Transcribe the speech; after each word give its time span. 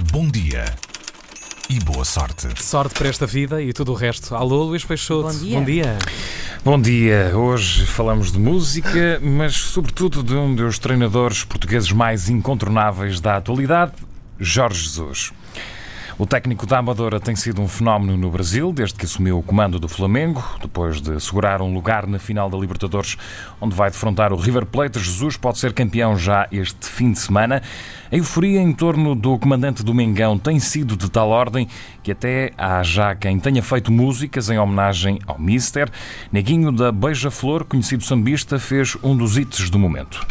Bom 0.00 0.28
dia 0.28 0.64
e 1.68 1.80
boa 1.80 2.04
sorte. 2.04 2.46
Sorte 2.62 2.94
para 2.94 3.08
esta 3.08 3.26
vida 3.26 3.60
e 3.60 3.72
tudo 3.72 3.90
o 3.90 3.94
resto. 3.96 4.32
Alô, 4.32 4.62
Luís 4.62 4.84
Peixoto. 4.84 5.32
Bom 5.32 5.38
dia. 5.40 5.58
Bom 5.58 5.64
dia. 5.64 5.98
Bom 6.64 6.80
dia, 6.80 7.32
hoje 7.36 7.84
falamos 7.84 8.30
de 8.30 8.38
música, 8.38 9.18
mas 9.20 9.56
sobretudo 9.56 10.22
de 10.22 10.34
um 10.34 10.54
dos 10.54 10.78
treinadores 10.78 11.42
portugueses 11.42 11.90
mais 11.90 12.28
incontornáveis 12.28 13.18
da 13.18 13.38
atualidade, 13.38 13.92
Jorge 14.38 14.84
Jesus. 14.84 15.32
O 16.18 16.26
técnico 16.26 16.66
da 16.66 16.78
Amadora 16.78 17.20
tem 17.20 17.36
sido 17.36 17.62
um 17.62 17.68
fenómeno 17.68 18.16
no 18.16 18.28
Brasil 18.28 18.72
desde 18.72 18.98
que 18.98 19.04
assumiu 19.04 19.38
o 19.38 19.42
comando 19.42 19.78
do 19.78 19.86
Flamengo, 19.86 20.42
depois 20.60 21.00
de 21.00 21.12
assegurar 21.12 21.62
um 21.62 21.72
lugar 21.72 22.08
na 22.08 22.18
final 22.18 22.50
da 22.50 22.58
Libertadores, 22.58 23.16
onde 23.60 23.76
vai 23.76 23.88
defrontar 23.88 24.32
o 24.32 24.36
River 24.36 24.66
Plate. 24.66 24.98
Jesus 24.98 25.36
pode 25.36 25.58
ser 25.58 25.72
campeão 25.72 26.16
já 26.16 26.48
este 26.50 26.88
fim 26.88 27.12
de 27.12 27.20
semana. 27.20 27.62
A 28.10 28.16
euforia 28.16 28.60
em 28.60 28.72
torno 28.72 29.14
do 29.14 29.38
comandante 29.38 29.84
do 29.84 29.94
Mengão 29.94 30.36
tem 30.36 30.58
sido 30.58 30.96
de 30.96 31.08
tal 31.08 31.28
ordem 31.28 31.68
que 32.02 32.10
até 32.10 32.50
há 32.58 32.82
já 32.82 33.14
quem 33.14 33.38
tenha 33.38 33.62
feito 33.62 33.92
músicas 33.92 34.50
em 34.50 34.58
homenagem 34.58 35.20
ao 35.24 35.38
Mister. 35.38 35.88
Neguinho 36.32 36.72
da 36.72 36.90
Beija-Flor, 36.90 37.64
conhecido 37.64 38.02
sambista, 38.02 38.58
fez 38.58 38.96
um 39.04 39.16
dos 39.16 39.38
hits 39.38 39.70
do 39.70 39.78
momento. 39.78 40.26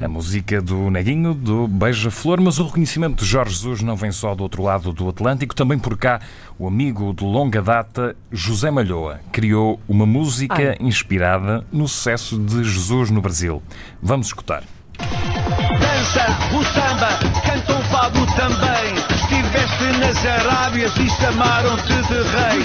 A 0.00 0.08
música 0.08 0.60
do 0.60 0.90
Neguinho, 0.90 1.34
do 1.34 1.66
Beija-Flor, 1.66 2.40
mas 2.40 2.58
o 2.58 2.64
reconhecimento 2.64 3.22
de 3.22 3.30
Jorge 3.30 3.54
Jesus 3.54 3.82
não 3.82 3.96
vem 3.96 4.12
só 4.12 4.34
do 4.34 4.42
outro 4.42 4.62
lado 4.62 4.92
do 4.92 5.08
Atlântico, 5.08 5.54
também 5.54 5.78
por 5.78 5.96
cá 5.96 6.20
o 6.58 6.66
amigo 6.66 7.14
de 7.14 7.24
longa 7.24 7.62
data, 7.62 8.14
José 8.30 8.70
Malhoa, 8.70 9.20
criou 9.32 9.80
uma 9.88 10.04
música 10.04 10.54
Ai. 10.70 10.76
inspirada 10.80 11.64
no 11.72 11.88
sucesso 11.88 12.38
de 12.38 12.64
Jesus 12.64 13.10
no 13.10 13.20
Brasil. 13.20 13.62
Vamos 14.02 14.26
escutar. 14.26 14.62
Dança 14.98 16.26
o 16.52 16.64
samba, 16.64 17.08
canta 17.44 17.78
um 17.78 17.82
fado 17.84 18.26
também. 18.36 18.94
Estiveste 19.14 19.98
nas 19.98 20.26
Arábias 20.26 20.92
e 20.96 21.08
chamaram-te 21.08 21.86
de 21.86 22.22
rei. 22.28 22.60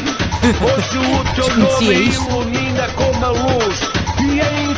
Hoje 0.62 0.98
o 0.98 1.36
teu 1.36 1.58
nome 1.58 1.94
ilumina 2.10 2.88
como 2.96 3.26
a 3.26 3.30
luz. 3.30 3.80
E 4.20 4.40
em 4.40 4.75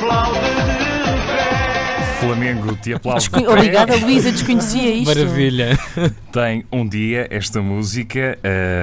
Flamengo 0.00 0.49
Flamengo 2.20 2.76
te 2.76 2.92
aplaude. 2.92 3.30
Obrigada, 3.48 3.96
Luísa, 3.96 4.30
desconhecia 4.30 4.94
isto. 4.94 5.06
Maravilha. 5.06 5.78
Tem 6.30 6.64
um 6.70 6.86
dia 6.86 7.26
esta 7.30 7.60
música, 7.60 8.38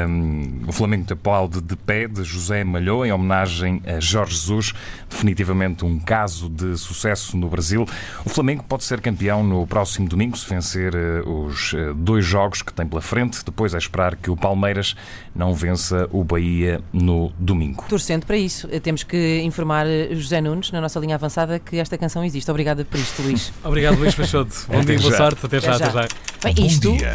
hum, 0.09 0.63
o 0.67 0.71
Flamengo 0.71 1.05
te 1.05 1.13
aplaude 1.13 1.61
de 1.61 1.75
pé, 1.75 2.07
de 2.07 2.23
José 2.23 2.63
Malhoa, 2.63 3.07
em 3.07 3.11
homenagem 3.11 3.81
a 3.85 3.99
Jorge 3.99 4.33
Jesus. 4.33 4.73
Definitivamente 5.09 5.85
um 5.85 5.99
caso 5.99 6.49
de 6.49 6.77
sucesso 6.77 7.37
no 7.37 7.47
Brasil. 7.47 7.85
O 8.25 8.29
Flamengo 8.29 8.63
pode 8.67 8.83
ser 8.83 8.99
campeão 8.99 9.43
no 9.43 9.65
próximo 9.65 10.09
domingo, 10.09 10.37
se 10.37 10.49
vencer 10.49 10.93
eh, 10.95 11.21
os 11.25 11.73
eh, 11.73 11.93
dois 11.95 12.25
jogos 12.25 12.61
que 12.61 12.73
tem 12.73 12.85
pela 12.85 13.01
frente. 13.01 13.45
Depois 13.45 13.73
é 13.73 13.77
esperar 13.77 14.15
que 14.15 14.29
o 14.29 14.35
Palmeiras 14.35 14.95
não 15.33 15.53
vença 15.53 16.09
o 16.11 16.23
Bahia 16.23 16.81
no 16.91 17.31
domingo. 17.37 17.85
Torcendo 17.87 18.25
para 18.25 18.37
isso, 18.37 18.67
temos 18.81 19.03
que 19.03 19.41
informar 19.43 19.85
eh, 19.87 20.09
José 20.11 20.41
Nunes, 20.41 20.71
na 20.71 20.81
nossa 20.81 20.99
linha 20.99 21.15
avançada, 21.15 21.59
que 21.59 21.77
esta 21.77 21.97
canção 21.97 22.23
existe. 22.25 22.49
Obrigada 22.49 22.83
por 22.83 22.99
isto, 22.99 23.21
Luís. 23.27 23.53
Obrigado, 23.63 23.97
Luís 23.99 24.15
Peixoto. 24.15 24.53
Bom 24.67 24.81
dia, 24.81 24.99
boa 24.99 25.15
sorte. 25.15 25.45
Até 25.45 25.59
já, 25.59 25.75
Até 25.75 25.91
já. 25.91 26.07
Bem, 26.43 26.53
Bom 26.55 26.65
isto, 26.65 26.91
dia 26.97 27.13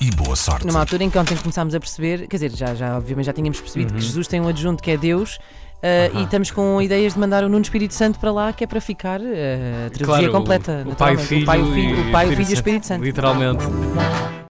e 0.00 0.10
boa 0.12 0.34
sorte. 0.36 0.66
numa 0.66 0.80
altura 0.80 1.04
em 1.04 1.10
que 1.10 1.18
ontem 1.18 1.36
começámos 1.36 1.74
a 1.74 1.80
perceber, 1.80 2.26
quer 2.26 2.36
dizer, 2.36 2.52
já, 2.56 2.74
já 2.74 2.96
obviamente 2.96 3.26
já 3.26 3.32
tínhamos 3.32 3.60
percebido 3.60 3.92
Uhum. 3.92 3.98
que 3.98 4.04
Jesus 4.04 4.26
tem 4.26 4.40
um 4.40 4.48
adjunto 4.48 4.82
que 4.82 4.90
é 4.90 4.96
Deus. 4.96 5.38
eh, 5.82 6.10
E 6.14 6.22
estamos 6.24 6.50
com 6.50 6.80
ideias 6.80 7.12
de 7.14 7.18
mandar 7.18 7.44
o 7.44 7.48
Nuno 7.48 7.62
Espírito 7.62 7.92
Santo 7.94 8.18
para 8.18 8.32
lá, 8.32 8.52
que 8.52 8.64
é 8.64 8.66
para 8.66 8.80
ficar 8.80 9.20
eh, 9.22 9.86
a 9.86 9.90
trilogia 9.90 10.28
Claro, 10.28 10.32
completa. 10.32 10.84
o, 10.86 10.92
o 10.92 10.94
pai, 10.96 11.14
naturalmente. 11.16 11.26
filho, 11.26 11.42
o 11.42 11.46
pai, 11.46 11.60
o 11.62 11.66
filho, 11.72 11.96
e 11.96 12.08
o 12.08 12.12
pai, 12.12 12.26
o 12.26 12.28
filho 12.30 12.42
e 12.48 12.52
o 12.52 12.54
Espírito 12.54 12.86
Santo. 12.86 13.04
Literalmente. 13.04 13.64